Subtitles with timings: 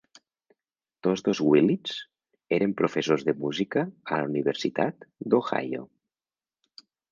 [1.07, 1.93] Tots dos Willits
[2.57, 3.85] eren professors de música
[4.17, 5.87] a la Universitat d'Ohio.